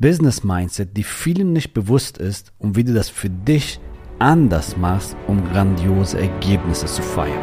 Business 0.00 0.44
Mindset, 0.44 0.96
die 0.96 1.02
vielen 1.02 1.52
nicht 1.52 1.74
bewusst 1.74 2.18
ist 2.18 2.52
und 2.58 2.76
wie 2.76 2.84
du 2.84 2.94
das 2.94 3.08
für 3.08 3.28
dich 3.28 3.80
anders 4.20 4.76
machst, 4.76 5.16
um 5.26 5.42
grandiose 5.50 6.20
Ergebnisse 6.20 6.86
zu 6.86 7.02
feiern. 7.02 7.42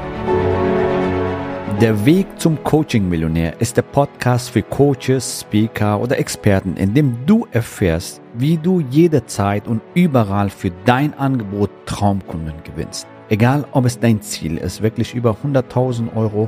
Der 1.82 2.06
Weg 2.06 2.28
zum 2.40 2.64
Coaching-Millionär 2.64 3.60
ist 3.60 3.76
der 3.76 3.82
Podcast 3.82 4.52
für 4.52 4.62
Coaches, 4.62 5.42
Speaker 5.42 6.00
oder 6.00 6.18
Experten, 6.18 6.78
in 6.78 6.94
dem 6.94 7.26
du 7.26 7.46
erfährst, 7.52 8.22
wie 8.36 8.56
du 8.56 8.80
jederzeit 8.80 9.68
und 9.68 9.82
überall 9.94 10.50
für 10.50 10.72
dein 10.86 11.14
Angebot 11.16 11.70
Traumkunden 11.86 12.64
gewinnst. 12.64 13.06
Egal, 13.28 13.66
ob 13.74 13.84
es 13.84 14.00
dein 14.00 14.22
Ziel 14.22 14.56
ist, 14.56 14.82
wirklich 14.82 15.14
über 15.14 15.36
100.000 15.44 16.16
Euro 16.16 16.48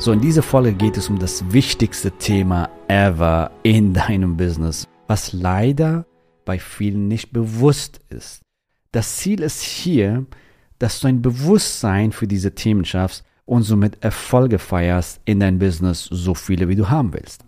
So, 0.00 0.12
in 0.12 0.20
dieser 0.20 0.44
Folge 0.44 0.74
geht 0.74 0.96
es 0.96 1.08
um 1.08 1.18
das 1.18 1.52
wichtigste 1.52 2.12
Thema 2.12 2.70
ever 2.86 3.50
in 3.64 3.92
deinem 3.92 4.36
Business, 4.36 4.86
was 5.08 5.32
leider 5.32 6.06
bei 6.44 6.60
vielen 6.60 7.08
nicht 7.08 7.32
bewusst 7.32 8.00
ist. 8.08 8.42
Das 8.92 9.16
Ziel 9.16 9.40
ist 9.42 9.60
hier, 9.60 10.24
dass 10.78 11.00
du 11.00 11.08
ein 11.08 11.20
Bewusstsein 11.20 12.12
für 12.12 12.28
diese 12.28 12.54
Themen 12.54 12.84
schaffst 12.84 13.24
und 13.44 13.64
somit 13.64 14.04
Erfolge 14.04 14.60
feierst 14.60 15.20
in 15.24 15.40
dein 15.40 15.58
Business, 15.58 16.04
so 16.04 16.32
viele 16.32 16.68
wie 16.68 16.76
du 16.76 16.88
haben 16.88 17.12
willst. 17.12 17.44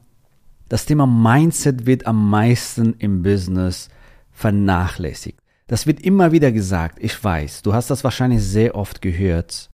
Das 0.69 0.87
Thema 0.87 1.07
Mindset 1.07 1.87
wird 1.87 2.07
am 2.07 2.31
meisten 2.31 2.95
im 2.99 3.23
Business 3.23 3.91
vernachlässigt. 4.33 5.39
Das 5.69 5.87
wird 5.87 6.01
immer 6.01 6.33
wieder 6.33 6.51
gesagt, 6.51 6.99
ich 7.01 7.23
weiß, 7.23 7.63
du 7.63 7.75
hast 7.75 7.91
das 7.91 8.03
wahrscheinlich 8.03 8.43
sehr 8.43 8.75
oft 8.75 9.01
gehört. 9.01 9.71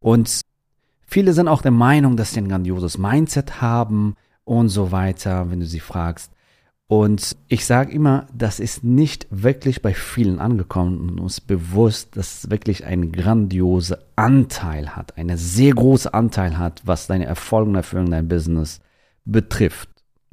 Und 0.00 0.42
Viele 1.12 1.32
sind 1.32 1.48
auch 1.48 1.60
der 1.60 1.72
Meinung, 1.72 2.16
dass 2.16 2.34
sie 2.34 2.40
ein 2.40 2.48
grandioses 2.48 2.96
Mindset 2.96 3.60
haben 3.60 4.14
und 4.44 4.68
so 4.68 4.92
weiter, 4.92 5.50
wenn 5.50 5.58
du 5.58 5.66
sie 5.66 5.80
fragst. 5.80 6.30
Und 6.86 7.36
ich 7.48 7.66
sage 7.66 7.90
immer, 7.90 8.28
das 8.32 8.60
ist 8.60 8.84
nicht 8.84 9.26
wirklich 9.28 9.82
bei 9.82 9.92
vielen 9.92 10.38
angekommen 10.38 11.00
und 11.00 11.18
uns 11.18 11.40
bewusst, 11.40 12.16
dass 12.16 12.44
es 12.44 12.50
wirklich 12.50 12.84
einen 12.86 13.10
grandiosen 13.10 13.96
Anteil 14.14 14.94
hat, 14.94 15.18
einen 15.18 15.36
sehr 15.36 15.74
großen 15.74 16.14
Anteil 16.14 16.58
hat, 16.58 16.82
was 16.84 17.08
deine 17.08 17.26
Erfolge 17.26 17.70
und 17.70 17.76
Erfüllung 17.76 18.06
in 18.06 18.12
deinem 18.12 18.28
Business 18.28 18.80
betrifft. 19.24 19.88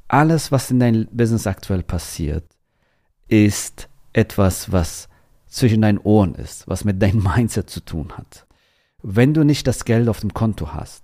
Alles, 0.07 0.51
was 0.51 0.69
in 0.69 0.79
deinem 0.79 1.07
Business 1.11 1.47
aktuell 1.47 1.81
passiert, 1.81 2.45
ist 3.27 3.89
etwas, 4.13 4.71
was 4.71 5.09
zwischen 5.47 5.81
deinen 5.81 5.97
Ohren 5.97 6.35
ist, 6.35 6.67
was 6.67 6.85
mit 6.85 7.01
deinem 7.01 7.23
Mindset 7.35 7.67
zu 7.67 7.83
tun 7.83 8.13
hat 8.15 8.46
wenn 9.09 9.33
du 9.33 9.45
nicht 9.45 9.65
das 9.67 9.85
Geld 9.85 10.09
auf 10.09 10.19
dem 10.19 10.33
Konto 10.33 10.73
hast, 10.73 11.03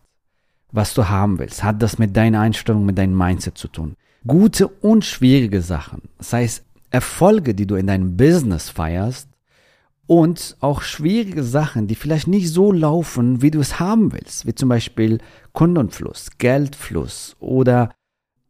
was 0.74 0.94
du 0.94 1.08
haben 1.08 1.40
willst, 1.40 1.64
hat 1.64 1.82
das 1.82 2.00
mit 2.00 2.18
deiner 2.18 2.42
Einstellung, 2.42 2.86
mit 2.86 2.98
deinem 2.98 3.18
Mindset 3.18 3.58
zu 3.58 3.70
tun. 3.70 3.96
Gute 4.28 4.68
und 4.68 5.06
schwierige 5.06 5.62
Sachen, 5.62 6.02
das 6.18 6.34
heißt 6.34 6.66
Erfolge, 6.90 7.56
die 7.56 7.66
du 7.66 7.76
in 7.76 7.88
deinem 7.88 8.18
Business 8.18 8.70
feierst 8.70 9.30
und 10.06 10.58
auch 10.60 10.82
schwierige 10.82 11.44
Sachen, 11.44 11.88
die 11.88 11.96
vielleicht 11.96 12.28
nicht 12.28 12.50
so 12.50 12.74
laufen, 12.74 13.42
wie 13.42 13.52
du 13.52 13.62
es 13.62 13.80
haben 13.80 14.12
willst, 14.12 14.46
wie 14.46 14.54
zum 14.54 14.68
Beispiel 14.68 15.20
Kundenfluss, 15.54 16.30
Geldfluss 16.38 17.38
oder 17.40 17.90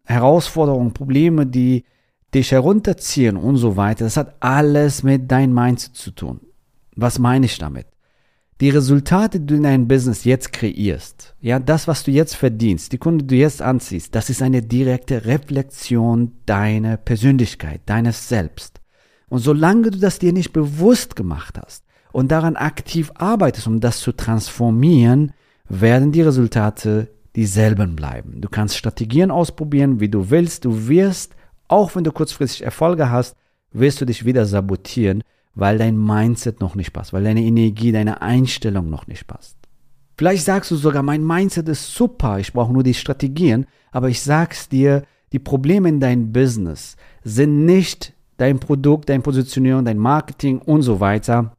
Herausforderungen, 0.06 0.94
Probleme, 0.94 1.46
die 1.46 1.86
dich 2.34 2.52
herunterziehen 2.52 3.38
und 3.38 3.58
so 3.58 3.78
weiter. 3.78 4.06
Das 4.06 4.18
hat 4.18 4.36
alles 4.40 5.04
mit 5.04 5.32
deinem 5.32 5.54
Mindset 5.54 5.96
zu 5.96 6.10
tun. 6.12 6.40
Was 6.96 7.20
meine 7.20 7.46
ich 7.46 7.60
damit? 7.60 7.93
Die 8.62 8.70
Resultate, 8.70 9.40
die 9.40 9.46
du 9.48 9.56
in 9.56 9.64
deinem 9.64 9.88
Business 9.88 10.24
jetzt 10.24 10.54
kreierst, 10.54 11.36
ja, 11.42 11.60
das, 11.60 11.88
was 11.88 12.04
du 12.04 12.12
jetzt 12.12 12.36
verdienst, 12.36 12.92
die 12.92 12.98
Kunden, 12.98 13.20
die 13.20 13.36
du 13.36 13.36
jetzt 13.36 13.62
anziehst, 13.62 14.14
das 14.16 14.30
ist 14.30 14.42
eine 14.42 14.62
direkte 14.62 15.26
Reflexion 15.26 16.34
deiner 16.46 16.98
Persönlichkeit, 16.98 17.82
deines 17.86 18.30
Selbst. 18.30 18.80
Und 19.30 19.40
solange 19.40 19.90
du 19.90 19.98
das 19.98 20.20
dir 20.20 20.32
nicht 20.32 20.54
bewusst 20.54 21.16
gemacht 21.16 21.60
hast 21.60 21.84
und 22.12 22.32
daran 22.32 22.56
aktiv 22.56 23.12
arbeitest, 23.16 23.68
um 23.68 23.80
das 23.80 24.00
zu 24.00 24.12
transformieren, 24.12 25.34
werden 25.68 26.12
die 26.12 26.22
Resultate 26.22 27.10
dieselben 27.36 27.96
bleiben. 27.96 28.42
Du 28.42 28.50
kannst 28.50 28.78
Strategien 28.78 29.32
ausprobieren, 29.32 30.00
wie 30.00 30.10
du 30.10 30.30
willst. 30.30 30.66
Du 30.66 30.88
wirst, 30.88 31.36
auch 31.68 31.96
wenn 31.96 32.04
du 32.04 32.12
kurzfristig 32.12 32.64
Erfolge 32.64 33.10
hast, 33.10 33.36
wirst 33.72 34.00
du 34.02 34.06
dich 34.06 34.24
wieder 34.24 34.46
sabotieren, 34.46 35.24
weil 35.56 35.78
dein 35.78 35.98
Mindset 35.98 36.60
noch 36.60 36.76
nicht 36.76 36.94
passt, 36.94 37.14
weil 37.14 37.24
deine 37.24 37.44
Energie, 37.44 37.92
deine 37.92 38.22
Einstellung 38.22 38.90
noch 38.90 39.08
nicht 39.08 39.28
passt. 39.28 39.58
Vielleicht 40.18 40.46
sagst 40.46 40.72
du 40.72 40.76
sogar, 40.76 41.04
mein 41.04 41.26
Mindset 41.26 41.68
ist 41.70 41.94
super, 41.94 42.40
ich 42.40 42.54
brauche 42.54 42.74
nur 42.74 42.84
die 42.84 42.94
Strategien, 42.94 43.66
aber 43.92 44.10
ich 44.10 44.22
sag's 44.22 44.70
dir, 44.70 45.04
die 45.32 45.40
Probleme 45.40 45.90
in 45.90 46.00
deinem 46.00 46.32
Business 46.32 46.96
sind 47.24 47.66
nicht 47.66 48.14
dein 48.38 48.60
Produkt, 48.60 49.10
dein 49.10 49.24
Positionierung, 49.24 49.86
dein 49.86 49.98
Marketing 49.98 50.60
und 50.60 50.84
so 50.84 51.00
weiter. 51.00 51.56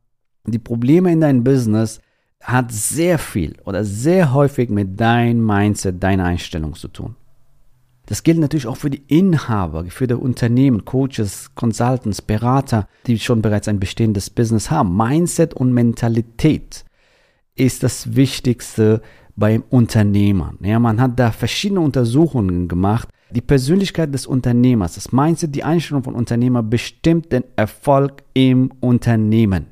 Die 0.46 0.58
Probleme 0.58 1.12
in 1.12 1.20
deinem 1.20 1.42
Business 1.42 2.00
hat 2.40 2.70
sehr 2.70 3.18
viel 3.18 3.56
oder 3.64 3.84
sehr 3.84 4.32
häufig 4.32 4.70
mit 4.70 5.00
deinem 5.00 5.44
Mindset, 5.44 6.02
deiner 6.02 6.24
Einstellung 6.24 6.74
zu 6.74 6.88
tun. 6.88 7.16
Das 8.06 8.22
gilt 8.22 8.38
natürlich 8.38 8.66
auch 8.66 8.76
für 8.76 8.90
die 8.90 9.02
Inhaber, 9.08 9.84
für 9.86 10.06
die 10.06 10.14
Unternehmen, 10.14 10.84
Coaches, 10.84 11.54
Consultants, 11.54 12.20
Berater, 12.20 12.86
die 13.06 13.18
schon 13.18 13.40
bereits 13.40 13.68
ein 13.68 13.80
bestehendes 13.80 14.28
Business 14.28 14.70
haben. 14.70 14.96
Mindset 14.96 15.54
und 15.54 15.72
Mentalität 15.72 16.84
ist 17.54 17.82
das 17.82 18.14
Wichtigste 18.14 19.00
beim 19.36 19.64
Unternehmer. 19.70 20.54
Ja, 20.60 20.78
man 20.78 21.00
hat 21.00 21.18
da 21.18 21.30
verschiedene 21.30 21.80
Untersuchungen 21.80 22.68
gemacht. 22.68 23.08
Die 23.30 23.40
Persönlichkeit 23.40 24.12
des 24.12 24.26
Unternehmers, 24.26 24.94
das 24.94 25.10
Mindset, 25.10 25.54
die 25.54 25.64
Einstellung 25.64 26.04
von 26.04 26.14
Unternehmer 26.14 26.62
bestimmt 26.62 27.32
den 27.32 27.44
Erfolg 27.56 28.22
im 28.34 28.70
Unternehmen. 28.80 29.66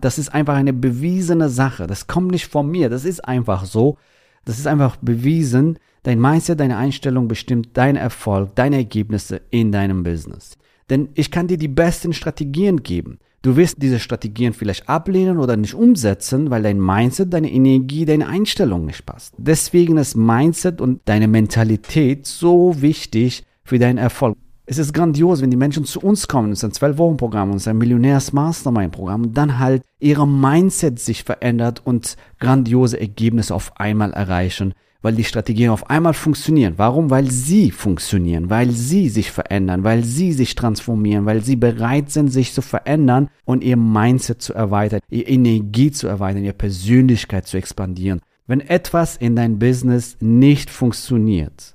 Das 0.00 0.18
ist 0.18 0.34
einfach 0.34 0.54
eine 0.54 0.72
bewiesene 0.72 1.48
Sache. 1.48 1.86
Das 1.86 2.06
kommt 2.06 2.30
nicht 2.30 2.46
von 2.46 2.70
mir. 2.70 2.88
Das 2.88 3.04
ist 3.04 3.24
einfach 3.24 3.64
so. 3.64 3.96
Das 4.44 4.58
ist 4.58 4.66
einfach 4.66 4.96
bewiesen. 4.96 5.78
Dein 6.02 6.20
Mindset, 6.20 6.60
deine 6.60 6.76
Einstellung 6.76 7.28
bestimmt 7.28 7.76
deinen 7.76 7.96
Erfolg, 7.96 8.54
deine 8.56 8.76
Ergebnisse 8.76 9.40
in 9.50 9.70
deinem 9.70 10.02
Business. 10.02 10.56
Denn 10.90 11.10
ich 11.14 11.30
kann 11.30 11.46
dir 11.46 11.58
die 11.58 11.68
besten 11.68 12.12
Strategien 12.12 12.82
geben. 12.82 13.18
Du 13.42 13.56
wirst 13.56 13.82
diese 13.82 13.98
Strategien 13.98 14.52
vielleicht 14.52 14.88
ablehnen 14.88 15.38
oder 15.38 15.56
nicht 15.56 15.74
umsetzen, 15.74 16.50
weil 16.50 16.62
dein 16.62 16.80
Mindset, 16.80 17.32
deine 17.32 17.50
Energie, 17.50 18.04
deine 18.04 18.28
Einstellung 18.28 18.86
nicht 18.86 19.04
passt. 19.04 19.34
Deswegen 19.36 19.96
ist 19.96 20.16
Mindset 20.16 20.80
und 20.80 21.00
deine 21.06 21.26
Mentalität 21.26 22.26
so 22.26 22.80
wichtig 22.80 23.42
für 23.64 23.80
deinen 23.80 23.98
Erfolg. 23.98 24.36
Es 24.64 24.78
ist 24.78 24.94
grandios, 24.94 25.42
wenn 25.42 25.50
die 25.50 25.56
Menschen 25.56 25.84
zu 25.84 25.98
uns 25.98 26.28
kommen, 26.28 26.52
es 26.52 26.62
ist 26.62 26.82
ein 26.82 26.92
12-Wochen-Programm, 26.92 27.50
es 27.50 27.62
ist 27.62 27.68
ein 27.68 27.78
Millionärs-Mastermind-Programm 27.78 29.34
dann 29.34 29.58
halt 29.58 29.82
ihre 29.98 30.26
Mindset 30.26 31.00
sich 31.00 31.24
verändert 31.24 31.82
und 31.84 32.16
grandiose 32.38 33.00
Ergebnisse 33.00 33.56
auf 33.56 33.76
einmal 33.80 34.12
erreichen, 34.12 34.74
weil 35.00 35.14
die 35.14 35.24
Strategien 35.24 35.70
auf 35.70 35.90
einmal 35.90 36.14
funktionieren. 36.14 36.74
Warum? 36.76 37.10
Weil 37.10 37.28
sie 37.28 37.72
funktionieren, 37.72 38.50
weil 38.50 38.70
sie 38.70 39.08
sich 39.08 39.32
verändern, 39.32 39.82
weil 39.82 40.04
sie 40.04 40.32
sich 40.32 40.54
transformieren, 40.54 41.26
weil 41.26 41.42
sie 41.42 41.56
bereit 41.56 42.12
sind, 42.12 42.28
sich 42.28 42.52
zu 42.52 42.62
verändern 42.62 43.30
und 43.44 43.64
ihr 43.64 43.76
Mindset 43.76 44.42
zu 44.42 44.54
erweitern, 44.54 45.00
ihre 45.10 45.28
Energie 45.28 45.90
zu 45.90 46.06
erweitern, 46.06 46.44
ihre 46.44 46.54
Persönlichkeit 46.54 47.48
zu 47.48 47.56
expandieren. 47.56 48.20
Wenn 48.46 48.60
etwas 48.60 49.16
in 49.16 49.34
dein 49.34 49.58
Business 49.58 50.18
nicht 50.20 50.70
funktioniert, 50.70 51.74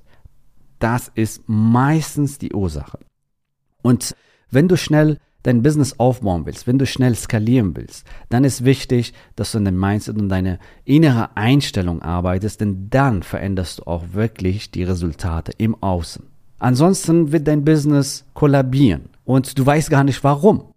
das 0.78 1.10
ist 1.14 1.42
meistens 1.46 2.38
die 2.38 2.52
Ursache. 2.52 2.98
Und 3.82 4.14
wenn 4.50 4.68
du 4.68 4.76
schnell 4.76 5.18
dein 5.42 5.62
Business 5.62 5.98
aufbauen 5.98 6.46
willst, 6.46 6.66
wenn 6.66 6.78
du 6.78 6.86
schnell 6.86 7.14
skalieren 7.14 7.76
willst, 7.76 8.06
dann 8.28 8.44
ist 8.44 8.64
wichtig, 8.64 9.14
dass 9.36 9.52
du 9.52 9.58
an 9.58 9.64
deinem 9.64 9.80
Mindset 9.80 10.18
und 10.18 10.28
deine 10.28 10.58
innere 10.84 11.36
Einstellung 11.36 12.02
arbeitest, 12.02 12.60
denn 12.60 12.90
dann 12.90 13.22
veränderst 13.22 13.78
du 13.78 13.86
auch 13.86 14.04
wirklich 14.12 14.70
die 14.70 14.82
Resultate 14.82 15.52
im 15.58 15.80
Außen. 15.82 16.24
Ansonsten 16.58 17.30
wird 17.30 17.46
dein 17.46 17.64
Business 17.64 18.24
kollabieren 18.34 19.10
und 19.24 19.58
du 19.58 19.64
weißt 19.64 19.90
gar 19.90 20.04
nicht 20.04 20.24
warum. 20.24 20.74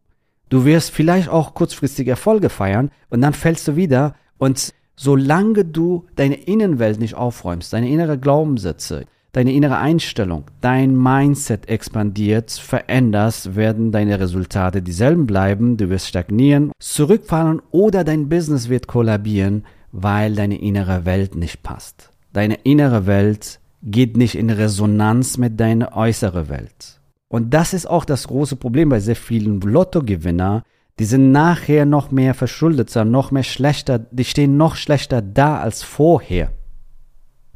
Du 0.49 0.63
wirst 0.65 0.91
vielleicht 0.91 1.29
auch 1.29 1.53
kurzfristige 1.53 2.11
Erfolge 2.11 2.49
feiern 2.49 2.91
und 3.09 3.21
dann 3.21 3.33
fällst 3.33 3.67
du 3.67 3.75
wieder 3.75 4.15
und 4.37 4.73
solange 4.95 5.65
du 5.65 6.05
deine 6.15 6.35
Innenwelt 6.35 6.99
nicht 6.99 7.15
aufräumst, 7.15 7.73
deine 7.73 7.89
innere 7.89 8.19
Glaubenssätze, 8.19 9.05
deine 9.31 9.53
innere 9.53 9.77
Einstellung, 9.77 10.45
dein 10.59 10.95
Mindset 10.95 11.69
expandiert, 11.69 12.51
veränderst, 12.51 13.55
werden 13.55 13.91
deine 13.91 14.19
Resultate 14.19 14.81
dieselben 14.81 15.25
bleiben, 15.25 15.77
du 15.77 15.89
wirst 15.89 16.07
stagnieren, 16.07 16.71
zurückfallen 16.79 17.61
oder 17.71 18.03
dein 18.03 18.29
Business 18.29 18.69
wird 18.69 18.87
kollabieren, 18.87 19.65
weil 19.91 20.35
deine 20.35 20.59
innere 20.59 21.05
Welt 21.05 21.35
nicht 21.35 21.63
passt. 21.63 22.11
Deine 22.33 22.55
innere 22.63 23.05
Welt 23.05 23.59
geht 23.83 24.17
nicht 24.17 24.35
in 24.35 24.49
Resonanz 24.49 25.37
mit 25.37 25.59
deiner 25.59 25.95
äußeren 25.95 26.49
Welt. 26.49 26.99
Und 27.27 27.53
das 27.53 27.73
ist 27.73 27.85
auch 27.85 28.05
das 28.05 28.27
große 28.27 28.57
Problem 28.57 28.89
bei 28.89 28.99
sehr 28.99 29.15
vielen 29.15 29.61
Lottogewinner. 29.61 30.63
Die 30.99 31.05
sind 31.05 31.31
nachher 31.31 31.85
noch 31.85 32.11
mehr 32.11 32.33
verschuldet, 32.33 32.93
noch 33.05 33.31
mehr 33.31 33.43
schlechter, 33.43 33.99
die 33.99 34.25
stehen 34.25 34.57
noch 34.57 34.75
schlechter 34.75 35.21
da 35.21 35.59
als 35.59 35.81
vorher. 35.81 36.51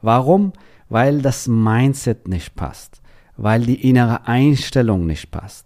Warum? 0.01 0.54
Weil 0.90 1.22
das 1.22 1.48
Mindset 1.48 2.28
nicht 2.28 2.56
passt, 2.56 3.02
weil 3.38 3.66
die 3.66 3.88
innere 3.88 4.28
Einstellung 4.28 5.06
nicht 5.06 5.32
passt. 5.32 5.66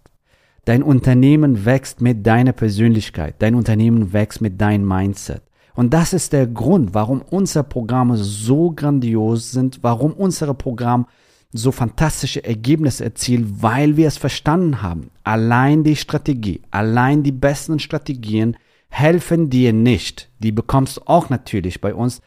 Dein 0.64 0.82
Unternehmen 0.82 1.64
wächst 1.64 2.00
mit 2.00 2.26
deiner 2.26 2.52
Persönlichkeit, 2.52 3.36
dein 3.38 3.54
Unternehmen 3.54 4.12
wächst 4.12 4.40
mit 4.40 4.60
deinem 4.60 4.86
Mindset. 4.86 5.42
Und 5.74 5.94
das 5.94 6.12
ist 6.12 6.32
der 6.32 6.46
Grund, 6.46 6.94
warum 6.94 7.22
unsere 7.22 7.64
Programme 7.64 8.16
so 8.16 8.70
grandios 8.70 9.50
sind, 9.52 9.78
warum 9.82 10.12
unsere 10.12 10.54
Programme 10.54 11.06
so 11.52 11.72
fantastische 11.72 12.44
Ergebnisse 12.44 13.04
erzielen, 13.04 13.62
weil 13.62 13.96
wir 13.96 14.06
es 14.08 14.16
verstanden 14.16 14.82
haben. 14.82 15.10
Allein 15.24 15.82
die 15.82 15.96
Strategie, 15.96 16.60
allein 16.70 17.22
die 17.22 17.32
besten 17.32 17.78
Strategien 17.78 18.56
helfen 18.88 19.50
dir 19.50 19.72
nicht. 19.72 20.28
Die 20.38 20.52
bekommst 20.52 20.98
du 20.98 21.00
auch 21.06 21.30
natürlich 21.30 21.80
bei 21.80 21.94
uns, 21.94 22.20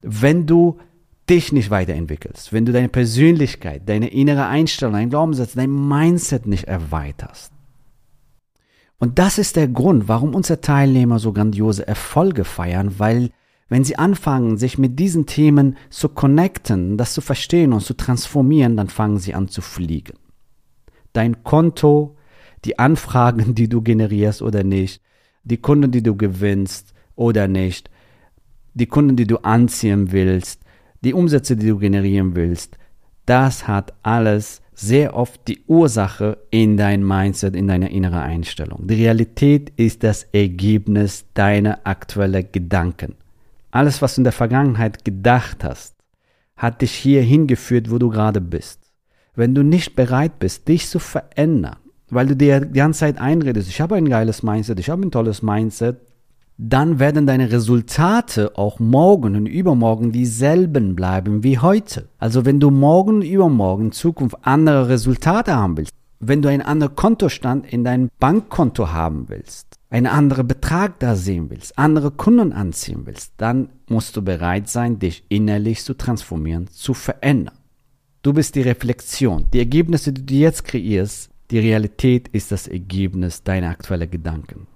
wenn 0.00 0.46
du 0.46 0.78
dich 1.28 1.52
nicht 1.52 1.70
weiterentwickelst, 1.70 2.52
wenn 2.52 2.64
du 2.64 2.72
deine 2.72 2.88
Persönlichkeit, 2.88 3.88
deine 3.88 4.08
innere 4.08 4.46
Einstellung, 4.46 4.94
dein 4.94 5.10
Glaubenssatz, 5.10 5.54
dein 5.54 5.88
Mindset 5.88 6.46
nicht 6.46 6.64
erweiterst. 6.64 7.52
Und 8.98 9.18
das 9.18 9.38
ist 9.38 9.56
der 9.56 9.68
Grund, 9.68 10.08
warum 10.08 10.34
unsere 10.34 10.60
Teilnehmer 10.60 11.18
so 11.18 11.32
grandiose 11.32 11.86
Erfolge 11.86 12.44
feiern, 12.44 12.98
weil 12.98 13.30
wenn 13.68 13.84
sie 13.84 13.98
anfangen, 13.98 14.56
sich 14.56 14.78
mit 14.78 14.98
diesen 14.98 15.26
Themen 15.26 15.76
zu 15.90 16.08
connecten, 16.08 16.96
das 16.96 17.12
zu 17.12 17.20
verstehen 17.20 17.72
und 17.72 17.80
zu 17.80 17.94
transformieren, 17.94 18.76
dann 18.76 18.88
fangen 18.88 19.18
sie 19.18 19.34
an 19.34 19.48
zu 19.48 19.60
fliegen. 19.60 20.14
Dein 21.12 21.42
Konto, 21.42 22.16
die 22.64 22.78
Anfragen, 22.78 23.54
die 23.54 23.68
du 23.68 23.82
generierst 23.82 24.40
oder 24.40 24.62
nicht, 24.62 25.02
die 25.42 25.56
Kunden, 25.56 25.90
die 25.90 26.02
du 26.02 26.16
gewinnst 26.16 26.94
oder 27.16 27.48
nicht, 27.48 27.90
die 28.74 28.86
Kunden, 28.86 29.16
die 29.16 29.26
du 29.26 29.38
anziehen 29.38 30.12
willst, 30.12 30.62
die 31.02 31.14
Umsätze, 31.14 31.56
die 31.56 31.68
du 31.68 31.78
generieren 31.78 32.34
willst, 32.34 32.78
das 33.26 33.66
hat 33.66 33.92
alles 34.02 34.62
sehr 34.74 35.16
oft 35.16 35.48
die 35.48 35.64
Ursache 35.66 36.38
in 36.50 36.76
dein 36.76 37.06
Mindset, 37.06 37.56
in 37.56 37.66
deiner 37.66 37.90
inneren 37.90 38.20
Einstellung. 38.20 38.86
Die 38.86 38.94
Realität 38.94 39.72
ist 39.76 40.04
das 40.04 40.24
Ergebnis 40.32 41.24
deiner 41.32 41.80
aktuellen 41.84 42.46
Gedanken. 42.52 43.14
Alles, 43.70 44.02
was 44.02 44.14
du 44.14 44.20
in 44.20 44.24
der 44.24 44.32
Vergangenheit 44.32 45.04
gedacht 45.04 45.64
hast, 45.64 45.96
hat 46.56 46.82
dich 46.82 46.92
hier 46.92 47.22
hingeführt, 47.22 47.90
wo 47.90 47.98
du 47.98 48.10
gerade 48.10 48.40
bist. 48.40 48.92
Wenn 49.34 49.54
du 49.54 49.62
nicht 49.62 49.96
bereit 49.96 50.38
bist, 50.38 50.68
dich 50.68 50.88
zu 50.88 50.98
verändern, 50.98 51.76
weil 52.08 52.26
du 52.26 52.36
dir 52.36 52.60
die 52.60 52.78
ganze 52.78 53.00
Zeit 53.00 53.18
einredest, 53.18 53.68
ich 53.68 53.80
habe 53.80 53.96
ein 53.96 54.08
geiles 54.08 54.42
Mindset, 54.42 54.78
ich 54.78 54.90
habe 54.90 55.02
ein 55.02 55.10
tolles 55.10 55.42
Mindset, 55.42 56.00
dann 56.58 56.98
werden 56.98 57.26
deine 57.26 57.52
Resultate 57.52 58.56
auch 58.56 58.78
morgen 58.78 59.36
und 59.36 59.46
übermorgen 59.46 60.12
dieselben 60.12 60.96
bleiben 60.96 61.42
wie 61.42 61.58
heute. 61.58 62.08
Also 62.18 62.44
wenn 62.44 62.60
du 62.60 62.70
morgen 62.70 63.16
und 63.16 63.22
übermorgen 63.22 63.86
in 63.86 63.92
Zukunft 63.92 64.38
andere 64.42 64.88
Resultate 64.88 65.54
haben 65.54 65.76
willst, 65.76 65.92
wenn 66.18 66.40
du 66.40 66.48
einen 66.48 66.62
anderen 66.62 66.96
Kontostand 66.96 67.70
in 67.70 67.84
deinem 67.84 68.08
Bankkonto 68.18 68.90
haben 68.90 69.28
willst, 69.28 69.76
einen 69.90 70.06
anderen 70.06 70.48
Betrag 70.48 70.98
da 70.98 71.14
sehen 71.14 71.50
willst, 71.50 71.78
andere 71.78 72.10
Kunden 72.10 72.52
anziehen 72.52 73.02
willst, 73.04 73.34
dann 73.36 73.68
musst 73.88 74.16
du 74.16 74.22
bereit 74.22 74.68
sein, 74.68 74.98
dich 74.98 75.24
innerlich 75.28 75.84
zu 75.84 75.94
transformieren, 75.94 76.68
zu 76.68 76.94
verändern. 76.94 77.54
Du 78.22 78.32
bist 78.32 78.54
die 78.54 78.62
Reflexion. 78.62 79.46
Die 79.52 79.58
Ergebnisse, 79.58 80.12
die 80.12 80.24
du 80.24 80.34
jetzt 80.34 80.64
kreierst, 80.64 81.30
die 81.50 81.58
Realität 81.58 82.28
ist 82.28 82.50
das 82.50 82.66
Ergebnis 82.66 83.42
deiner 83.44 83.68
aktuellen 83.68 84.10
Gedanken. 84.10 84.66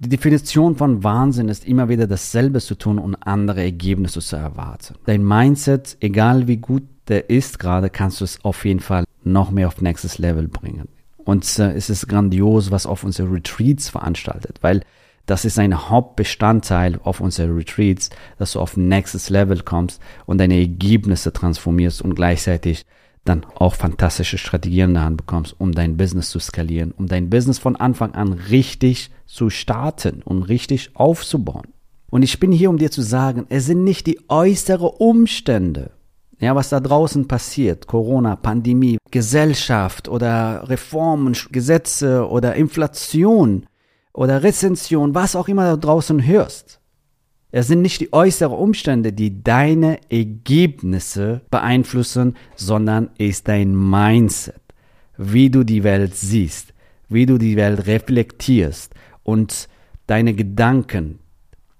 Die 0.00 0.08
Definition 0.08 0.76
von 0.76 1.04
Wahnsinn 1.04 1.48
ist 1.48 1.66
immer 1.66 1.88
wieder 1.88 2.06
dasselbe 2.06 2.60
zu 2.60 2.74
tun 2.74 2.98
und 2.98 3.14
andere 3.14 3.62
Ergebnisse 3.62 4.20
zu 4.20 4.36
erwarten. 4.36 4.96
Dein 5.06 5.24
Mindset, 5.24 5.96
egal 6.00 6.48
wie 6.48 6.56
gut 6.56 6.82
der 7.08 7.30
ist 7.30 7.58
gerade, 7.58 7.90
kannst 7.90 8.20
du 8.20 8.24
es 8.24 8.44
auf 8.44 8.64
jeden 8.64 8.80
Fall 8.80 9.04
noch 9.22 9.50
mehr 9.50 9.68
auf 9.68 9.80
nächstes 9.80 10.18
Level 10.18 10.48
bringen. 10.48 10.88
Und 11.18 11.58
äh, 11.58 11.72
es 11.72 11.90
ist 11.90 12.08
grandios, 12.08 12.70
was 12.70 12.86
auf 12.86 13.04
unsere 13.04 13.32
Retreats 13.32 13.88
veranstaltet, 13.88 14.58
weil 14.62 14.82
das 15.26 15.44
ist 15.44 15.58
ein 15.58 15.88
Hauptbestandteil 15.88 17.00
auf 17.02 17.20
unsere 17.20 17.56
Retreats, 17.56 18.10
dass 18.38 18.52
du 18.52 18.60
auf 18.60 18.76
nächstes 18.76 19.30
Level 19.30 19.62
kommst 19.62 20.02
und 20.26 20.38
deine 20.38 20.58
Ergebnisse 20.58 21.32
transformierst 21.32 22.02
und 22.02 22.14
gleichzeitig 22.14 22.84
dann 23.24 23.46
auch 23.54 23.74
fantastische 23.74 24.38
Strategien 24.38 24.90
in 24.90 24.94
der 24.94 25.04
Hand 25.04 25.16
bekommst, 25.16 25.54
um 25.58 25.72
dein 25.72 25.96
Business 25.96 26.30
zu 26.30 26.38
skalieren, 26.38 26.92
um 26.92 27.06
dein 27.06 27.30
Business 27.30 27.58
von 27.58 27.76
Anfang 27.76 28.14
an 28.14 28.32
richtig 28.32 29.10
zu 29.26 29.50
starten 29.50 30.22
und 30.22 30.42
richtig 30.42 30.90
aufzubauen. 30.94 31.68
Und 32.10 32.22
ich 32.22 32.38
bin 32.38 32.52
hier, 32.52 32.70
um 32.70 32.78
dir 32.78 32.90
zu 32.90 33.02
sagen, 33.02 33.46
es 33.48 33.66
sind 33.66 33.82
nicht 33.82 34.06
die 34.06 34.20
äußeren 34.28 34.90
Umstände, 34.98 35.90
ja, 36.38 36.54
was 36.54 36.68
da 36.68 36.80
draußen 36.80 37.26
passiert, 37.26 37.86
Corona, 37.86 38.36
Pandemie, 38.36 38.98
Gesellschaft 39.10 40.08
oder 40.08 40.68
Reformen, 40.68 41.36
Gesetze 41.50 42.28
oder 42.28 42.54
Inflation 42.54 43.66
oder 44.12 44.42
Rezension, 44.42 45.14
was 45.14 45.36
auch 45.36 45.48
immer 45.48 45.64
da 45.64 45.76
draußen 45.76 46.24
hörst. 46.24 46.80
Es 47.56 47.68
sind 47.68 47.82
nicht 47.82 48.00
die 48.00 48.12
äußeren 48.12 48.58
Umstände, 48.58 49.12
die 49.12 49.44
deine 49.44 50.00
Ergebnisse 50.10 51.42
beeinflussen, 51.52 52.34
sondern 52.56 53.10
ist 53.16 53.46
dein 53.46 53.76
Mindset, 53.76 54.60
wie 55.16 55.50
du 55.50 55.62
die 55.62 55.84
Welt 55.84 56.16
siehst, 56.16 56.74
wie 57.08 57.26
du 57.26 57.38
die 57.38 57.54
Welt 57.54 57.86
reflektierst 57.86 58.92
und 59.22 59.68
deine 60.08 60.34
Gedanken, 60.34 61.20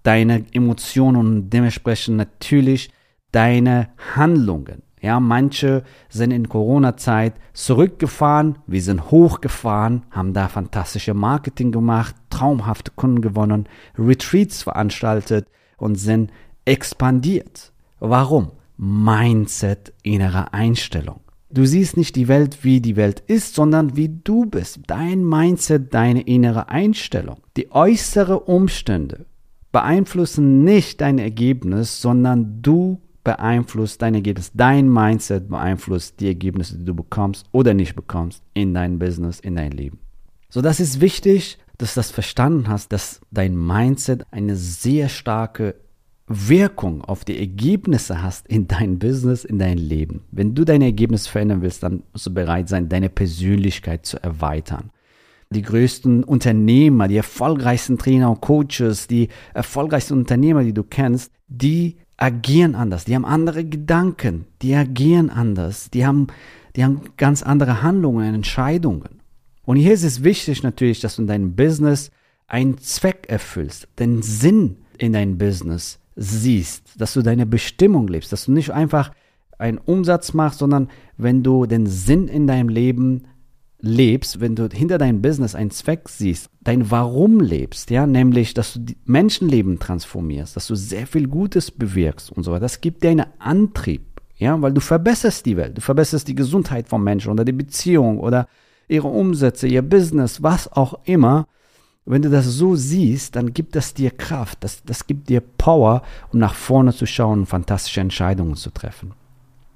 deine 0.05 0.45
Emotionen 0.53 1.17
und 1.17 1.51
dementsprechend 1.51 2.19
natürlich 2.19 2.93
deine 3.33 3.89
Handlungen. 4.15 4.85
Ja, 5.01 5.19
manche 5.19 5.83
sind 6.09 6.31
in 6.31 6.49
Corona-Zeit 6.49 7.35
zurückgefahren, 7.53 8.59
wir 8.69 8.81
sind 8.81 9.11
hochgefahren, 9.11 10.05
haben 10.13 10.35
da 10.35 10.47
fantastische 10.47 11.15
Marketing 11.15 11.73
gemacht, 11.73 12.15
traumhafte 12.31 12.93
Kunden 12.95 13.23
gewonnen, 13.23 13.69
Retreats 13.99 14.63
veranstaltet, 14.63 15.49
und 15.77 15.97
sind 15.97 16.31
expandiert. 16.65 17.73
Warum? 18.01 18.51
Mindset, 18.77 19.93
innere 20.03 20.53
Einstellung. 20.53 21.21
Du 21.51 21.65
siehst 21.67 21.97
nicht 21.97 22.17
die 22.17 22.27
Welt, 22.27 22.65
wie 22.65 22.81
die 22.81 22.97
Welt 22.97 23.23
ist, 23.29 23.55
sondern 23.55 23.97
wie 23.97 24.09
du 24.09 24.47
bist. 24.47 24.81
Dein 24.89 25.25
Mindset, 25.25 25.95
deine 25.95 26.23
innere 26.23 26.69
Einstellung. 26.69 27.37
Die 27.57 27.71
äußeren 27.71 28.39
Umstände 28.39 29.27
beeinflussen 29.71 30.65
nicht 30.65 31.01
dein 31.01 31.19
Ergebnis, 31.19 32.01
sondern 32.01 32.61
du 32.63 33.01
beeinflusst 33.25 34.03
dein 34.03 34.15
Ergebnis. 34.15 34.53
Dein 34.55 34.93
Mindset 34.93 35.49
beeinflusst 35.49 36.21
die 36.21 36.27
Ergebnisse, 36.27 36.79
die 36.79 36.85
du 36.85 36.95
bekommst 36.95 37.47
oder 37.53 37.73
nicht 37.73 37.95
bekommst 37.95 38.43
in 38.53 38.75
dein 38.75 38.99
Business, 38.99 39.41
in 39.41 39.57
dein 39.57 39.73
Leben. 39.73 39.99
So, 40.51 40.61
das 40.61 40.79
ist 40.79 41.01
wichtig, 41.01 41.59
dass 41.79 41.95
du 41.95 41.99
das 41.99 42.11
verstanden 42.11 42.69
hast, 42.69 42.93
dass 42.93 43.21
dein 43.31 43.57
Mindset 43.57 44.27
eine 44.31 44.57
sehr 44.57 45.09
starke 45.09 45.75
Wirkung 46.27 47.03
auf 47.03 47.25
die 47.25 47.39
Ergebnisse 47.39 48.23
hast 48.23 48.47
in 48.49 48.67
dein 48.67 48.99
Business, 48.99 49.45
in 49.45 49.59
dein 49.59 49.77
Leben. 49.77 50.23
Wenn 50.31 50.55
du 50.55 50.65
deine 50.65 50.87
Ergebnisse 50.87 51.29
verändern 51.29 51.61
willst, 51.61 51.83
dann 51.83 52.03
musst 52.13 52.27
du 52.27 52.33
bereit 52.33 52.69
sein, 52.69 52.89
deine 52.89 53.11
Persönlichkeit 53.11 54.07
zu 54.07 54.23
erweitern. 54.23 54.91
Die 55.51 55.63
größten 55.63 56.25
Unternehmer, 56.25 57.09
die 57.09 57.19
erfolgreichsten 57.19 57.99
Trainer 57.99 58.31
und 58.31 58.41
Coaches, 58.41 59.07
die 59.07 59.29
erfolgreichsten 59.53 60.15
Unternehmer, 60.15 60.65
die 60.65 60.73
du 60.73 60.83
kennst, 60.83 61.31
die 61.47 61.99
agieren 62.17 62.75
anders, 62.75 63.05
die 63.05 63.15
haben 63.15 63.27
andere 63.27 63.65
Gedanken, 63.65 64.47
die 64.63 64.75
agieren 64.75 65.29
anders, 65.29 65.91
die 65.91 66.07
haben, 66.07 66.29
die 66.75 66.85
haben 66.85 67.03
ganz 67.19 67.43
andere 67.43 67.83
Handlungen, 67.83 68.35
Entscheidungen. 68.35 69.21
Und 69.65 69.77
hier 69.77 69.93
ist 69.93 70.05
es 70.05 70.23
wichtig 70.23 70.63
natürlich, 70.63 71.01
dass 71.01 71.17
du 71.17 71.23
in 71.23 71.29
deinem 71.29 71.55
Business 71.55 72.11
einen 72.47 72.79
Zweck 72.79 73.27
erfüllst, 73.29 73.89
den 73.99 74.23
Sinn 74.23 74.77
in 74.99 75.13
deinem 75.13 75.39
Business 75.39 75.99
siehst, 76.17 77.01
dass 77.01 77.15
du 77.15 77.23
deine 77.23 77.47
Bestimmung 77.47 78.07
lebst, 78.09 78.33
dass 78.33 78.45
du 78.45 78.53
nicht 78.53 78.71
einfach 78.71 79.13
einen 79.59 79.79
Umsatz 79.79 80.35
machst, 80.35 80.59
sondern 80.59 80.89
wenn 81.17 81.43
du 81.43 81.67
den 81.67 81.87
Sinn 81.87 82.29
in 82.29 82.47
deinem 82.47 82.69
Leben 82.69 83.27
lebst, 83.81 84.41
wenn 84.41 84.57
du 84.57 84.69
hinter 84.73 84.99
deinem 84.99 85.21
Business 85.21 85.55
einen 85.55 85.71
Zweck 85.71 86.09
siehst, 86.09 86.49
dein 86.63 86.91
Warum 86.91 87.41
lebst, 87.41 87.91
ja, 87.91 88.07
nämlich, 88.07 88.55
dass 88.55 88.75
du 88.75 88.81
Menschenleben 89.05 89.79
transformierst, 89.79 90.57
dass 90.57 90.67
du 90.67 90.75
sehr 90.75 91.07
viel 91.07 91.29
Gutes 91.29 91.71
bewirkst 91.71 92.33
und 92.33 92.45
so 92.45 92.53
weiter, 92.53 92.61
das 92.61 92.81
gibt 92.81 93.03
dir 93.03 93.11
einen 93.11 93.27
Antrieb 93.39 94.03
Ja, 94.37 94.61
weil 94.61 94.73
du 94.73 94.81
verbesserst 94.81 95.45
die 95.47 95.57
Welt, 95.57 95.77
du 95.77 95.81
verbesserst 95.81 96.27
die 96.29 96.35
Gesundheit 96.35 96.89
von 96.89 97.03
Menschen 97.05 97.31
oder 97.31 97.45
die 97.45 97.53
Beziehung 97.53 98.19
oder 98.19 98.49
ihre 98.89 99.09
Umsätze, 99.09 99.67
ihr 99.67 99.83
Business, 99.83 100.43
was 100.43 100.71
auch 100.73 100.99
immer. 101.05 101.47
Wenn 102.07 102.23
du 102.23 102.29
das 102.29 102.45
so 102.45 102.77
siehst, 102.77 103.35
dann 103.35 103.55
gibt 103.55 103.77
das 103.77 103.95
dir 103.95 104.11
Kraft, 104.11 104.59
das, 104.63 104.83
das 104.85 105.07
gibt 105.07 105.31
dir 105.31 105.41
Power, 105.41 106.03
um 106.33 106.39
nach 106.39 106.55
vorne 106.55 106.93
zu 106.93 107.07
schauen 107.07 107.41
und 107.41 107.47
fantastische 107.47 108.03
Entscheidungen 108.03 108.57
zu 108.57 108.71
treffen. 108.71 109.13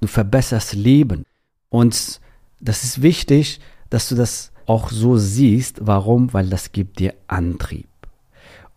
Du 0.01 0.09
verbesserst 0.09 0.75
Leben. 0.75 1.25
Und 1.71 2.21
das 2.61 2.85
ist 2.85 3.03
wichtig, 3.03 3.61
dass 3.91 4.09
du 4.09 4.15
das 4.15 4.53
auch 4.67 4.91
so 4.91 5.17
siehst. 5.17 5.87
Warum? 5.87 6.33
Weil 6.33 6.49
das 6.49 6.73
gibt 6.73 6.99
dir 6.99 7.15
Antrieb. 7.27 7.89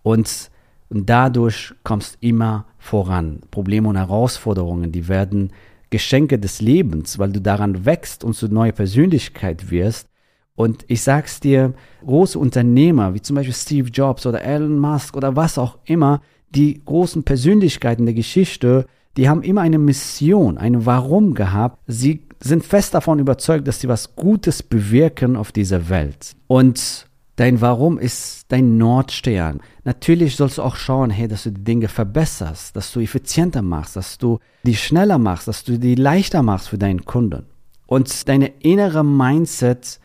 Und 0.03 0.49
dadurch 0.89 1.73
kommst 1.83 2.17
immer 2.21 2.65
voran. 2.79 3.41
Probleme 3.51 3.87
und 3.89 3.97
Herausforderungen, 3.97 4.91
die 4.91 5.07
werden 5.07 5.51
Geschenke 5.89 6.39
des 6.39 6.61
Lebens, 6.61 7.19
weil 7.19 7.31
du 7.31 7.41
daran 7.41 7.85
wächst 7.85 8.23
und 8.23 8.33
zu 8.33 8.47
neuer 8.47 8.71
Persönlichkeit 8.71 9.69
wirst. 9.69 10.07
Und 10.55 10.85
ich 10.87 11.01
sag's 11.01 11.39
dir, 11.39 11.73
große 12.05 12.37
Unternehmer 12.37 13.13
wie 13.13 13.21
zum 13.21 13.35
Beispiel 13.35 13.55
Steve 13.55 13.89
Jobs 13.89 14.25
oder 14.25 14.41
Elon 14.41 14.77
Musk 14.77 15.15
oder 15.15 15.35
was 15.35 15.57
auch 15.57 15.77
immer, 15.85 16.21
die 16.49 16.81
großen 16.83 17.23
Persönlichkeiten 17.23 18.05
der 18.05 18.15
Geschichte, 18.15 18.85
die 19.17 19.29
haben 19.29 19.43
immer 19.43 19.61
eine 19.61 19.77
Mission, 19.77 20.57
ein 20.57 20.85
Warum 20.85 21.33
gehabt. 21.33 21.79
Sie 21.87 22.27
sind 22.39 22.65
fest 22.65 22.93
davon 22.93 23.19
überzeugt, 23.19 23.67
dass 23.67 23.79
sie 23.79 23.87
was 23.87 24.15
Gutes 24.15 24.63
bewirken 24.63 25.35
auf 25.35 25.51
dieser 25.51 25.89
Welt. 25.89 26.35
Und 26.47 27.07
dein 27.35 27.61
Warum 27.61 27.97
ist 27.97 28.45
dein 28.49 28.77
Nordstern. 28.77 29.61
Natürlich 29.83 30.35
sollst 30.35 30.57
du 30.57 30.63
auch 30.63 30.75
schauen, 30.75 31.09
hey, 31.09 31.27
dass 31.27 31.43
du 31.43 31.51
die 31.51 31.63
Dinge 31.63 31.87
verbesserst, 31.87 32.75
dass 32.75 32.91
du 32.91 32.99
effizienter 32.99 33.61
machst, 33.61 33.95
dass 33.95 34.17
du 34.17 34.39
die 34.63 34.75
schneller 34.75 35.17
machst, 35.17 35.47
dass 35.47 35.63
du 35.63 35.77
die 35.77 35.95
leichter 35.95 36.43
machst 36.43 36.69
für 36.69 36.77
deinen 36.77 37.05
Kunden. 37.05 37.45
Und 37.87 38.27
deine 38.27 38.47
innere 38.59 39.03
Mindset 39.03 39.99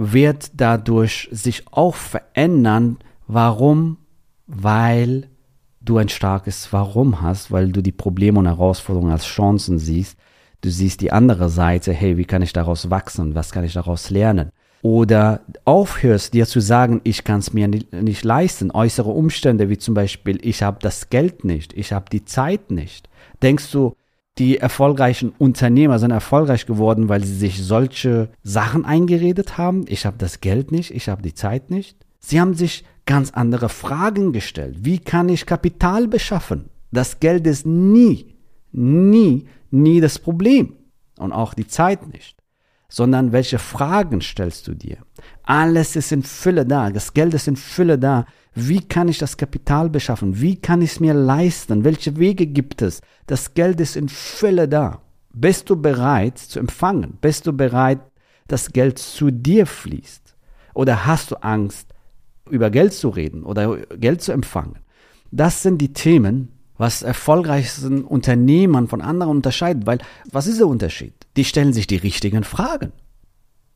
wird 0.00 0.52
dadurch 0.54 1.28
sich 1.32 1.64
auch 1.72 1.96
verändern. 1.96 2.98
Warum? 3.26 3.98
Weil 4.46 5.28
du 5.80 5.98
ein 5.98 6.08
starkes 6.08 6.72
Warum 6.72 7.20
hast, 7.20 7.50
weil 7.50 7.72
du 7.72 7.82
die 7.82 7.92
Probleme 7.92 8.38
und 8.38 8.46
Herausforderungen 8.46 9.10
als 9.10 9.26
Chancen 9.26 9.80
siehst. 9.80 10.16
Du 10.60 10.70
siehst 10.70 11.00
die 11.00 11.10
andere 11.10 11.48
Seite, 11.48 11.92
hey, 11.92 12.16
wie 12.16 12.24
kann 12.24 12.42
ich 12.42 12.52
daraus 12.52 12.90
wachsen? 12.90 13.34
Was 13.34 13.50
kann 13.50 13.64
ich 13.64 13.72
daraus 13.72 14.08
lernen? 14.10 14.50
Oder 14.82 15.40
aufhörst 15.64 16.32
dir 16.32 16.46
zu 16.46 16.60
sagen, 16.60 17.00
ich 17.02 17.24
kann 17.24 17.40
es 17.40 17.52
mir 17.52 17.66
nicht 17.66 18.24
leisten, 18.24 18.70
äußere 18.70 19.10
Umstände 19.10 19.68
wie 19.68 19.78
zum 19.78 19.94
Beispiel, 19.94 20.38
ich 20.42 20.62
habe 20.62 20.78
das 20.80 21.10
Geld 21.10 21.44
nicht, 21.44 21.72
ich 21.72 21.92
habe 21.92 22.06
die 22.12 22.24
Zeit 22.24 22.70
nicht. 22.70 23.08
Denkst 23.42 23.72
du, 23.72 23.96
die 24.38 24.58
erfolgreichen 24.58 25.32
Unternehmer 25.38 25.98
sind 25.98 26.12
erfolgreich 26.12 26.66
geworden, 26.66 27.08
weil 27.08 27.24
sie 27.24 27.34
sich 27.34 27.62
solche 27.62 28.30
Sachen 28.42 28.84
eingeredet 28.84 29.58
haben. 29.58 29.84
Ich 29.88 30.06
habe 30.06 30.16
das 30.18 30.40
Geld 30.40 30.70
nicht, 30.70 30.92
ich 30.92 31.08
habe 31.08 31.22
die 31.22 31.34
Zeit 31.34 31.70
nicht. 31.70 31.96
Sie 32.20 32.40
haben 32.40 32.54
sich 32.54 32.84
ganz 33.04 33.30
andere 33.32 33.68
Fragen 33.68 34.32
gestellt. 34.32 34.76
Wie 34.82 34.98
kann 34.98 35.28
ich 35.28 35.46
Kapital 35.46 36.06
beschaffen? 36.06 36.68
Das 36.92 37.20
Geld 37.20 37.46
ist 37.46 37.66
nie, 37.66 38.36
nie, 38.72 39.46
nie 39.70 40.00
das 40.00 40.18
Problem. 40.18 40.74
Und 41.18 41.32
auch 41.32 41.54
die 41.54 41.66
Zeit 41.66 42.06
nicht. 42.12 42.37
Sondern 42.90 43.32
welche 43.32 43.58
Fragen 43.58 44.20
stellst 44.20 44.66
du 44.66 44.74
dir? 44.74 44.98
Alles 45.42 45.94
ist 45.94 46.10
in 46.10 46.22
Fülle 46.22 46.64
da. 46.64 46.90
Das 46.90 47.12
Geld 47.12 47.34
ist 47.34 47.46
in 47.46 47.56
Fülle 47.56 47.98
da. 47.98 48.24
Wie 48.54 48.80
kann 48.80 49.08
ich 49.08 49.18
das 49.18 49.36
Kapital 49.36 49.90
beschaffen? 49.90 50.40
Wie 50.40 50.56
kann 50.56 50.80
ich 50.82 50.92
es 50.92 51.00
mir 51.00 51.14
leisten? 51.14 51.84
Welche 51.84 52.16
Wege 52.16 52.46
gibt 52.46 52.80
es? 52.82 53.00
Das 53.26 53.54
Geld 53.54 53.80
ist 53.80 53.94
in 53.94 54.08
Fülle 54.08 54.68
da. 54.68 55.02
Bist 55.34 55.70
du 55.70 55.76
bereit 55.80 56.38
zu 56.38 56.58
empfangen? 56.58 57.18
Bist 57.20 57.46
du 57.46 57.52
bereit, 57.52 58.00
dass 58.48 58.72
Geld 58.72 58.98
zu 58.98 59.30
dir 59.30 59.66
fließt? 59.66 60.34
Oder 60.74 61.06
hast 61.06 61.30
du 61.30 61.36
Angst, 61.36 61.94
über 62.48 62.70
Geld 62.70 62.94
zu 62.94 63.10
reden 63.10 63.44
oder 63.44 63.76
Geld 63.96 64.22
zu 64.22 64.32
empfangen? 64.32 64.78
Das 65.30 65.62
sind 65.62 65.78
die 65.78 65.92
Themen, 65.92 66.57
was 66.78 67.02
erfolgreichsten 67.02 68.04
Unternehmern 68.04 68.88
von 68.88 69.02
anderen 69.02 69.32
unterscheidet, 69.32 69.86
weil 69.86 69.98
was 70.30 70.46
ist 70.46 70.60
der 70.60 70.68
Unterschied? 70.68 71.12
Die 71.36 71.44
stellen 71.44 71.72
sich 71.72 71.86
die 71.86 71.96
richtigen 71.96 72.44
Fragen. 72.44 72.92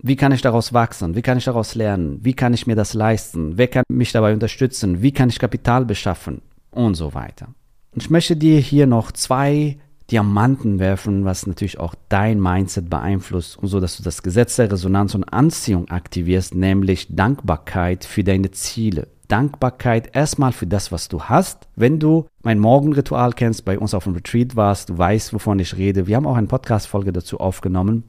Wie 0.04 0.16
kann 0.16 0.32
ich 0.32 0.40
daraus 0.40 0.72
wachsen? 0.72 1.14
Wie 1.14 1.22
kann 1.22 1.38
ich 1.38 1.44
daraus 1.44 1.74
lernen? 1.74 2.18
Wie 2.22 2.34
kann 2.34 2.54
ich 2.54 2.66
mir 2.66 2.74
das 2.74 2.94
leisten? 2.94 3.56
Wer 3.56 3.68
kann 3.68 3.84
mich 3.88 4.10
dabei 4.10 4.32
unterstützen? 4.32 5.02
Wie 5.02 5.12
kann 5.12 5.28
ich 5.28 5.38
Kapital 5.38 5.84
beschaffen? 5.84 6.42
Und 6.70 6.94
so 6.94 7.14
weiter. 7.14 7.48
Und 7.92 8.02
ich 8.02 8.10
möchte 8.10 8.36
dir 8.36 8.58
hier 8.58 8.86
noch 8.86 9.12
zwei 9.12 9.78
Diamanten 10.10 10.78
werfen, 10.78 11.24
was 11.24 11.46
natürlich 11.46 11.78
auch 11.78 11.94
dein 12.08 12.40
Mindset 12.40 12.90
beeinflusst 12.90 13.58
und 13.58 13.68
so, 13.68 13.78
dass 13.78 13.96
du 13.96 14.02
das 14.02 14.22
Gesetz 14.22 14.56
der 14.56 14.72
Resonanz 14.72 15.14
und 15.14 15.24
Anziehung 15.24 15.88
aktivierst, 15.88 16.54
nämlich 16.54 17.14
Dankbarkeit 17.14 18.04
für 18.04 18.24
deine 18.24 18.50
Ziele. 18.50 19.08
Dankbarkeit 19.32 20.14
erstmal 20.14 20.52
für 20.52 20.66
das, 20.66 20.92
was 20.92 21.08
du 21.08 21.22
hast. 21.22 21.66
Wenn 21.74 21.98
du 21.98 22.26
mein 22.42 22.58
Morgenritual 22.58 23.32
kennst, 23.32 23.64
bei 23.64 23.78
uns 23.78 23.94
auf 23.94 24.04
dem 24.04 24.14
Retreat 24.14 24.56
warst, 24.56 24.90
du 24.90 24.98
weißt, 24.98 25.32
wovon 25.32 25.58
ich 25.58 25.76
rede. 25.76 26.06
Wir 26.06 26.16
haben 26.16 26.26
auch 26.26 26.36
eine 26.36 26.46
Podcast-Folge 26.46 27.12
dazu 27.12 27.40
aufgenommen 27.40 28.04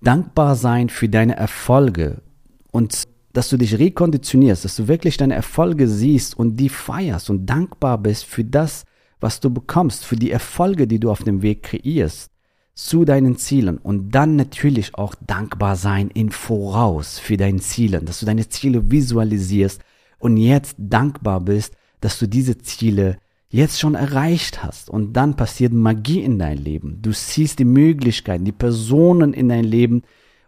dankbar 0.00 0.56
sein 0.56 0.88
für 0.88 1.08
deine 1.08 1.36
Erfolge 1.36 2.22
und 2.70 3.04
dass 3.32 3.48
du 3.48 3.56
dich 3.56 3.78
rekonditionierst, 3.78 4.64
dass 4.64 4.76
du 4.76 4.88
wirklich 4.88 5.16
deine 5.16 5.34
Erfolge 5.34 5.88
siehst 5.88 6.38
und 6.38 6.56
die 6.56 6.68
feierst 6.68 7.28
und 7.28 7.46
dankbar 7.46 7.98
bist 7.98 8.24
für 8.24 8.44
das, 8.44 8.84
was 9.20 9.40
du 9.40 9.50
bekommst, 9.50 10.04
für 10.04 10.16
die 10.16 10.30
Erfolge, 10.30 10.86
die 10.86 11.00
du 11.00 11.10
auf 11.10 11.22
dem 11.22 11.42
Weg 11.42 11.62
kreierst 11.64 12.30
zu 12.74 13.04
deinen 13.04 13.36
Zielen 13.36 13.78
und 13.78 14.10
dann 14.10 14.36
natürlich 14.36 14.94
auch 14.94 15.14
dankbar 15.26 15.76
sein 15.76 16.08
in 16.08 16.30
Voraus 16.30 17.18
für 17.18 17.36
deine 17.36 17.60
Ziele, 17.60 18.02
dass 18.02 18.20
du 18.20 18.26
deine 18.26 18.48
Ziele 18.48 18.90
visualisierst 18.90 19.82
und 20.18 20.36
jetzt 20.36 20.76
dankbar 20.78 21.40
bist, 21.40 21.76
dass 22.00 22.18
du 22.18 22.26
diese 22.26 22.58
Ziele 22.58 23.18
jetzt 23.48 23.80
schon 23.80 23.94
erreicht 23.94 24.62
hast 24.62 24.90
und 24.90 25.14
dann 25.14 25.36
passiert 25.36 25.72
Magie 25.72 26.20
in 26.20 26.38
dein 26.38 26.58
Leben. 26.58 26.98
Du 27.00 27.12
siehst 27.12 27.58
die 27.58 27.64
Möglichkeiten, 27.64 28.44
die 28.44 28.52
Personen 28.52 29.32
in 29.32 29.48
dein 29.48 29.64
Leben 29.64 30.02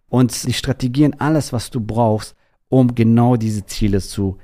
und 0.09 0.47
die 0.47 0.53
Strategien, 0.53 1.19
alles, 1.21 1.53
was 1.53 1.71
du 1.71 1.81
brauchst, 1.81 2.35
um 2.69 2.95
genau 2.95 3.37
diese 3.37 3.65
Ziele 3.67 4.01
zu 4.01 4.39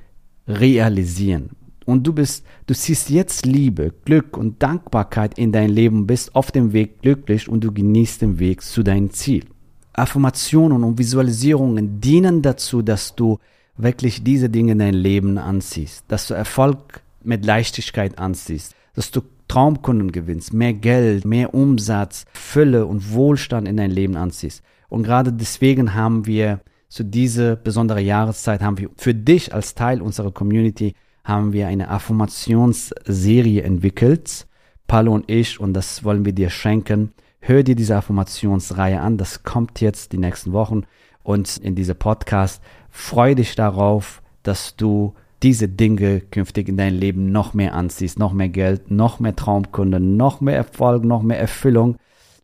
realisieren. 0.46 1.50
Und 1.84 2.06
du 2.06 2.12
bist, 2.14 2.46
du 2.66 2.74
siehst 2.74 3.10
jetzt 3.10 3.44
Liebe, 3.44 3.92
Glück 4.04 4.36
und 4.36 4.62
Dankbarkeit 4.62 5.38
in 5.38 5.52
dein 5.52 5.70
Leben, 5.70 6.06
bist 6.06 6.34
auf 6.34 6.50
dem 6.50 6.72
Weg 6.72 7.02
glücklich 7.02 7.48
und 7.48 7.62
du 7.62 7.72
genießt 7.72 8.22
den 8.22 8.38
Weg 8.38 8.62
zu 8.62 8.82
deinem 8.82 9.10
Ziel. 9.10 9.44
Affirmationen 9.92 10.82
und 10.82 10.98
Visualisierungen 10.98 12.00
dienen 12.00 12.42
dazu, 12.42 12.82
dass 12.82 13.14
du 13.14 13.38
wirklich 13.76 14.24
diese 14.24 14.48
Dinge 14.48 14.72
in 14.72 14.78
dein 14.78 14.94
Leben 14.94 15.38
anziehst, 15.38 16.04
dass 16.08 16.28
du 16.28 16.34
Erfolg 16.34 17.02
mit 17.22 17.44
Leichtigkeit 17.44 18.18
anziehst, 18.18 18.74
dass 18.94 19.10
du 19.10 19.22
Traumkunden 19.48 20.12
gewinnst, 20.12 20.52
mehr 20.52 20.72
Geld, 20.72 21.24
mehr 21.24 21.54
Umsatz, 21.54 22.24
Fülle 22.32 22.86
und 22.86 23.12
Wohlstand 23.12 23.68
in 23.68 23.76
dein 23.76 23.90
Leben 23.90 24.16
anziehst. 24.16 24.62
Und 24.88 25.02
gerade 25.02 25.32
deswegen 25.32 25.94
haben 25.94 26.26
wir 26.26 26.60
zu 26.88 27.04
dieser 27.04 27.56
besonderen 27.56 28.04
Jahreszeit 28.04 28.62
haben 28.62 28.78
wir 28.78 28.88
für 28.96 29.14
dich 29.14 29.52
als 29.52 29.74
Teil 29.74 30.00
unserer 30.00 30.30
Community 30.30 30.94
haben 31.24 31.52
wir 31.52 31.66
eine 31.66 31.88
Affirmationsserie 31.88 33.62
entwickelt, 33.62 34.46
Paulo 34.86 35.14
und 35.14 35.30
ich, 35.30 35.58
und 35.58 35.72
das 35.72 36.04
wollen 36.04 36.24
wir 36.24 36.32
dir 36.32 36.50
schenken. 36.50 37.12
Hör 37.40 37.62
dir 37.62 37.74
diese 37.74 37.96
Affirmationsreihe 37.96 39.00
an, 39.00 39.18
das 39.18 39.42
kommt 39.42 39.80
jetzt 39.80 40.12
die 40.12 40.18
nächsten 40.18 40.52
Wochen 40.52 40.84
und 41.22 41.56
in 41.56 41.74
diese 41.74 41.94
Podcast. 41.94 42.62
Freu 42.96 43.34
dich 43.34 43.56
darauf, 43.56 44.22
dass 44.44 44.76
du 44.76 45.14
diese 45.42 45.68
Dinge 45.68 46.20
künftig 46.20 46.68
in 46.68 46.76
dein 46.76 46.94
Leben 46.94 47.32
noch 47.32 47.52
mehr 47.52 47.74
anziehst, 47.74 48.20
noch 48.20 48.32
mehr 48.32 48.48
Geld, 48.48 48.92
noch 48.92 49.18
mehr 49.18 49.34
Traumkunden, 49.34 50.16
noch 50.16 50.40
mehr 50.40 50.54
Erfolg, 50.54 51.04
noch 51.04 51.20
mehr 51.20 51.38
Erfüllung. 51.38 51.96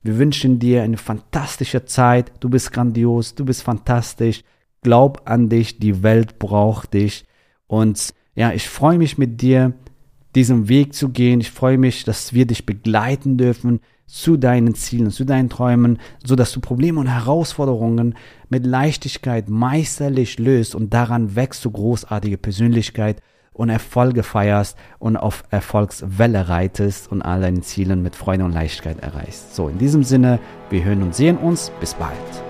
Wir 0.02 0.18
wünschen 0.18 0.58
dir 0.58 0.82
eine 0.82 0.96
fantastische 0.96 1.84
Zeit. 1.84 2.32
Du 2.40 2.50
bist 2.50 2.72
grandios, 2.72 3.36
du 3.36 3.44
bist 3.44 3.62
fantastisch. 3.62 4.42
Glaub 4.82 5.22
an 5.30 5.48
dich, 5.48 5.78
die 5.78 6.02
Welt 6.02 6.40
braucht 6.40 6.94
dich. 6.94 7.24
Und 7.68 8.12
ja, 8.34 8.52
ich 8.52 8.68
freue 8.68 8.98
mich 8.98 9.18
mit 9.18 9.40
dir, 9.40 9.74
diesen 10.34 10.68
Weg 10.68 10.94
zu 10.94 11.10
gehen. 11.10 11.40
Ich 11.40 11.50
freue 11.50 11.78
mich, 11.78 12.04
dass 12.04 12.32
wir 12.32 12.46
dich 12.46 12.66
begleiten 12.66 13.36
dürfen 13.36 13.80
zu 14.06 14.36
deinen 14.36 14.74
Zielen, 14.74 15.10
zu 15.10 15.24
deinen 15.24 15.48
Träumen, 15.48 15.98
so 16.24 16.34
dass 16.34 16.52
du 16.52 16.60
Probleme 16.60 16.98
und 16.98 17.06
Herausforderungen 17.06 18.14
mit 18.48 18.66
Leichtigkeit 18.66 19.48
meisterlich 19.48 20.38
löst 20.38 20.74
und 20.74 20.92
daran 20.92 21.36
wächst 21.36 21.64
du 21.64 21.70
großartige 21.70 22.36
Persönlichkeit 22.36 23.22
und 23.52 23.68
Erfolge 23.68 24.22
feierst 24.22 24.76
und 24.98 25.16
auf 25.16 25.44
Erfolgswelle 25.50 26.48
reitest 26.48 27.10
und 27.10 27.22
all 27.22 27.40
deine 27.40 27.60
Zielen 27.60 28.02
mit 28.02 28.16
Freude 28.16 28.44
und 28.44 28.52
Leichtigkeit 28.52 29.00
erreichst. 29.00 29.54
So, 29.54 29.68
in 29.68 29.78
diesem 29.78 30.02
Sinne, 30.02 30.40
wir 30.70 30.84
hören 30.84 31.02
und 31.02 31.14
sehen 31.14 31.36
uns. 31.36 31.70
Bis 31.80 31.94
bald. 31.94 32.49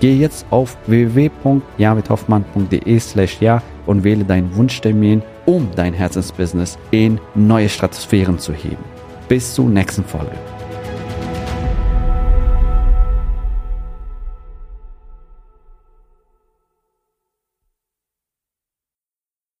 Gehe 0.00 0.16
jetzt 0.16 0.46
auf 0.50 0.76
www.javidhoffmann.de 0.86 3.00
slash 3.00 3.38
ja 3.40 3.62
und 3.86 4.04
wähle 4.04 4.24
deinen 4.24 4.54
Wunschtermin, 4.54 5.22
um 5.46 5.68
dein 5.74 5.94
Herzensbusiness 5.94 6.78
in 6.90 7.18
neue 7.34 7.68
Stratosphären 7.68 8.38
zu 8.38 8.52
heben. 8.52 8.84
Bis 9.28 9.54
zur 9.54 9.68
nächsten 9.68 10.04
Folge. 10.04 10.30